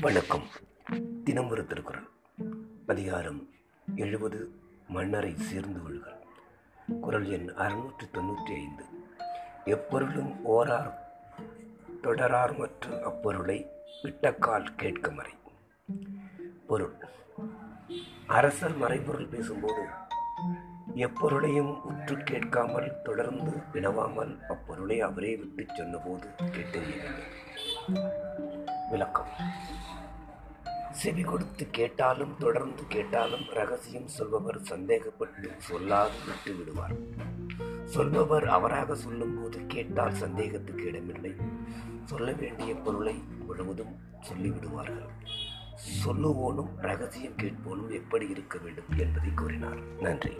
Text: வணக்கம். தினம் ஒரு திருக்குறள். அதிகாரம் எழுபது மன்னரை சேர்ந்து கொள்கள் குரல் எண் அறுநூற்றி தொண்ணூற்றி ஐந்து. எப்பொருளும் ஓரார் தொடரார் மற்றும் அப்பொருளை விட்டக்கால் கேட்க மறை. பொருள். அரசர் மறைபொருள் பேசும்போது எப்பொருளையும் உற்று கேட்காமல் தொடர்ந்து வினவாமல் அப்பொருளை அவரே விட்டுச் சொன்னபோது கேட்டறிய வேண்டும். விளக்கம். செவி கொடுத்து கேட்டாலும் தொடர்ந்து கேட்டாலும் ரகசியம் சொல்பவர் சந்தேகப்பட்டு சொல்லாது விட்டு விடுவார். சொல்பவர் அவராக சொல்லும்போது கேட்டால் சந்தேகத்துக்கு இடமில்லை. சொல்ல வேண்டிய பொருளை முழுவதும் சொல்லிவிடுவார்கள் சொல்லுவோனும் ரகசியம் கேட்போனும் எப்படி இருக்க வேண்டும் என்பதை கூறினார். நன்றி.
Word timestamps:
வணக்கம். 0.00 0.42
தினம் 1.24 1.50
ஒரு 1.50 1.66
திருக்குறள். 1.66 2.08
அதிகாரம் 2.86 3.48
எழுபது 3.96 4.50
மன்னரை 4.88 5.36
சேர்ந்து 5.36 5.82
கொள்கள் 5.82 6.26
குரல் 7.00 7.30
எண் 7.30 7.50
அறுநூற்றி 7.50 8.10
தொண்ணூற்றி 8.12 8.54
ஐந்து. 8.54 8.84
எப்பொருளும் 9.64 10.44
ஓரார் 10.44 10.94
தொடரார் 12.02 12.58
மற்றும் 12.58 13.04
அப்பொருளை 13.04 13.66
விட்டக்கால் 14.02 14.74
கேட்க 14.76 15.10
மறை. 15.10 15.32
பொருள். 16.66 16.94
அரசர் 18.26 18.76
மறைபொருள் 18.76 19.26
பேசும்போது 19.26 19.86
எப்பொருளையும் 20.94 21.82
உற்று 21.82 22.16
கேட்காமல் 22.16 23.02
தொடர்ந்து 23.02 23.50
வினவாமல் 23.72 24.40
அப்பொருளை 24.46 25.00
அவரே 25.00 25.36
விட்டுச் 25.36 25.76
சொன்னபோது 25.76 26.28
கேட்டறிய 26.40 26.96
வேண்டும். 27.02 28.53
விளக்கம். 28.90 29.26
செவி 30.90 31.22
கொடுத்து 31.22 31.70
கேட்டாலும் 31.70 32.36
தொடர்ந்து 32.38 32.82
கேட்டாலும் 32.88 33.44
ரகசியம் 33.50 34.06
சொல்பவர் 34.06 34.60
சந்தேகப்பட்டு 34.60 35.50
சொல்லாது 35.70 36.18
விட்டு 36.26 36.54
விடுவார். 36.54 36.92
சொல்பவர் 37.84 38.46
அவராக 38.48 38.94
சொல்லும்போது 38.94 39.66
கேட்டால் 39.66 40.14
சந்தேகத்துக்கு 40.14 40.84
இடமில்லை. 40.84 41.34
சொல்ல 42.04 42.32
வேண்டிய 42.32 42.74
பொருளை 42.74 43.22
முழுவதும் 43.46 43.96
சொல்லிவிடுவார்கள் 44.28 45.10
சொல்லுவோனும் 46.06 46.68
ரகசியம் 46.76 47.36
கேட்போனும் 47.36 47.90
எப்படி 47.90 48.28
இருக்க 48.28 48.58
வேண்டும் 48.58 48.98
என்பதை 48.98 49.30
கூறினார். 49.34 49.78
நன்றி. 50.00 50.36